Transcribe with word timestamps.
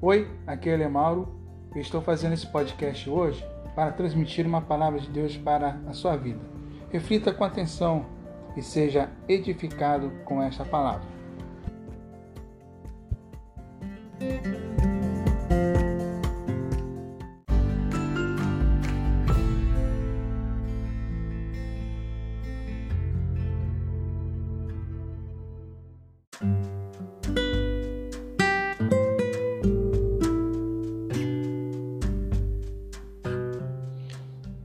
Oi, 0.00 0.30
aqui 0.46 0.70
é 0.70 0.86
o 0.86 0.90
Mauro. 0.90 1.28
Eu 1.74 1.80
estou 1.80 2.00
fazendo 2.00 2.32
esse 2.32 2.46
podcast 2.46 3.10
hoje 3.10 3.44
para 3.74 3.90
transmitir 3.90 4.46
uma 4.46 4.62
palavra 4.62 5.00
de 5.00 5.10
Deus 5.10 5.36
para 5.36 5.80
a 5.88 5.92
sua 5.92 6.14
vida. 6.16 6.38
Reflita 6.92 7.34
com 7.34 7.42
atenção 7.42 8.06
e 8.56 8.62
seja 8.62 9.10
edificado 9.28 10.12
com 10.24 10.40
esta 10.40 10.64
palavra. 10.64 11.02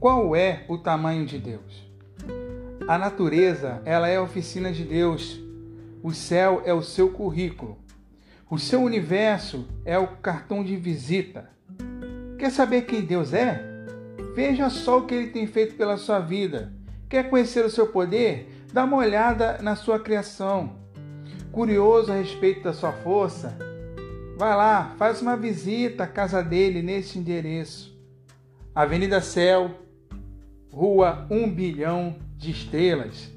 Qual 0.04 0.36
é 0.36 0.66
o 0.68 0.76
tamanho 0.76 1.24
de 1.24 1.38
Deus? 1.38 1.82
A 2.86 2.98
natureza, 2.98 3.80
ela 3.86 4.06
é 4.06 4.16
a 4.16 4.22
oficina 4.22 4.70
de 4.70 4.84
Deus. 4.84 5.40
O 6.02 6.12
céu 6.12 6.60
é 6.66 6.74
o 6.74 6.82
seu 6.82 7.08
currículo. 7.08 7.78
O 8.50 8.58
seu 8.58 8.82
universo 8.82 9.66
é 9.82 9.98
o 9.98 10.06
cartão 10.06 10.62
de 10.62 10.76
visita. 10.76 11.48
Quer 12.38 12.50
saber 12.50 12.82
quem 12.82 13.00
Deus 13.00 13.32
é? 13.32 13.64
Veja 14.34 14.68
só 14.68 14.98
o 14.98 15.06
que 15.06 15.14
ele 15.14 15.28
tem 15.28 15.46
feito 15.46 15.74
pela 15.74 15.96
sua 15.96 16.20
vida. 16.20 16.70
Quer 17.08 17.30
conhecer 17.30 17.64
o 17.64 17.70
seu 17.70 17.86
poder? 17.86 18.66
Dá 18.74 18.84
uma 18.84 18.98
olhada 18.98 19.56
na 19.62 19.74
sua 19.74 19.98
criação. 19.98 20.76
Curioso 21.50 22.12
a 22.12 22.16
respeito 22.16 22.62
da 22.62 22.74
sua 22.74 22.92
força? 22.92 23.56
Vai 24.36 24.54
lá, 24.54 24.94
faz 24.98 25.22
uma 25.22 25.34
visita 25.34 26.04
à 26.04 26.06
casa 26.06 26.42
dele 26.42 26.82
nesse 26.82 27.18
endereço. 27.18 27.94
Avenida 28.74 29.20
Céu, 29.22 29.70
Rua 30.74 31.24
1 31.30 31.54
bilhão 31.54 32.16
de 32.36 32.50
estrelas. 32.50 33.30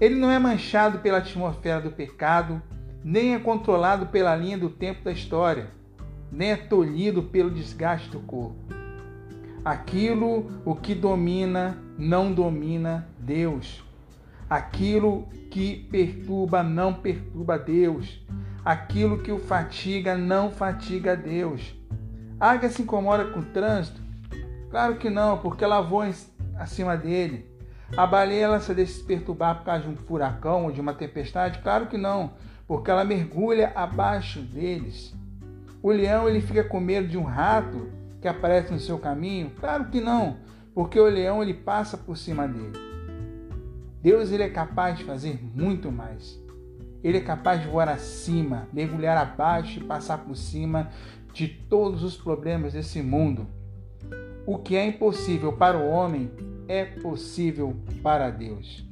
Ele 0.00 0.14
não 0.14 0.30
é 0.30 0.38
manchado 0.38 1.00
pela 1.00 1.18
atmosfera 1.18 1.80
do 1.80 1.90
pecado, 1.90 2.62
nem 3.02 3.34
é 3.34 3.38
controlado 3.40 4.06
pela 4.06 4.36
linha 4.36 4.56
do 4.56 4.70
tempo 4.70 5.02
da 5.02 5.10
história, 5.10 5.66
nem 6.30 6.52
é 6.52 6.56
tolhido 6.56 7.24
pelo 7.24 7.50
desgaste 7.50 8.10
do 8.10 8.20
corpo. 8.20 8.54
Aquilo 9.64 10.52
o 10.64 10.76
que 10.76 10.94
domina 10.94 11.76
não 11.98 12.32
domina 12.32 13.08
Deus. 13.18 13.82
Aquilo 14.48 15.26
que 15.50 15.88
perturba 15.90 16.62
não 16.62 16.94
perturba 16.94 17.58
Deus. 17.58 18.24
Aquilo 18.64 19.18
que 19.18 19.32
o 19.32 19.38
fatiga 19.40 20.16
não 20.16 20.52
fatiga 20.52 21.16
Deus. 21.16 21.74
Águia 22.38 22.70
se 22.70 22.82
incomoda 22.82 23.24
com 23.24 23.40
o 23.40 23.44
trânsito? 23.46 24.03
Claro 24.74 24.96
que 24.96 25.08
não, 25.08 25.38
porque 25.38 25.62
ela 25.62 25.80
voa 25.80 26.10
acima 26.58 26.96
dele. 26.96 27.48
A 27.96 28.04
baleia 28.08 28.46
ela 28.46 28.58
se 28.58 28.74
deixa 28.74 28.94
se 28.94 29.04
perturbar 29.04 29.58
por 29.58 29.66
causa 29.66 29.84
de 29.84 29.88
um 29.88 29.94
furacão 29.94 30.64
ou 30.64 30.72
de 30.72 30.80
uma 30.80 30.92
tempestade? 30.92 31.60
Claro 31.60 31.86
que 31.86 31.96
não, 31.96 32.32
porque 32.66 32.90
ela 32.90 33.04
mergulha 33.04 33.70
abaixo 33.76 34.40
deles. 34.40 35.14
O 35.80 35.92
leão 35.92 36.28
ele 36.28 36.40
fica 36.40 36.64
com 36.64 36.80
medo 36.80 37.06
de 37.06 37.16
um 37.16 37.22
rato 37.22 37.88
que 38.20 38.26
aparece 38.26 38.72
no 38.72 38.80
seu 38.80 38.98
caminho? 38.98 39.52
Claro 39.60 39.90
que 39.90 40.00
não, 40.00 40.38
porque 40.74 40.98
o 40.98 41.08
leão 41.08 41.40
ele 41.40 41.54
passa 41.54 41.96
por 41.96 42.16
cima 42.16 42.48
dele. 42.48 42.76
Deus 44.02 44.32
ele 44.32 44.42
é 44.42 44.50
capaz 44.50 44.98
de 44.98 45.04
fazer 45.04 45.38
muito 45.54 45.92
mais. 45.92 46.36
Ele 47.00 47.18
é 47.18 47.20
capaz 47.20 47.62
de 47.62 47.68
voar 47.68 47.88
acima, 47.88 48.66
mergulhar 48.72 49.16
abaixo 49.16 49.78
e 49.78 49.84
passar 49.84 50.18
por 50.18 50.34
cima 50.34 50.90
de 51.32 51.46
todos 51.46 52.02
os 52.02 52.16
problemas 52.16 52.72
desse 52.72 53.00
mundo. 53.00 53.46
O 54.46 54.58
que 54.58 54.76
é 54.76 54.86
impossível 54.86 55.52
para 55.52 55.78
o 55.78 55.88
homem 55.88 56.30
é 56.68 56.84
possível 56.84 57.76
para 58.02 58.30
Deus. 58.30 58.84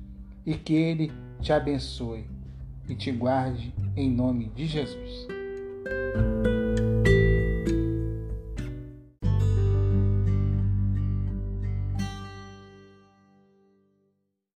E 0.44 0.54
que 0.54 0.74
Ele 0.74 1.12
te 1.40 1.52
abençoe 1.52 2.26
e 2.88 2.94
te 2.94 3.10
guarde 3.12 3.74
em 3.96 4.10
nome 4.10 4.46
de 4.54 4.66
Jesus. 4.66 5.26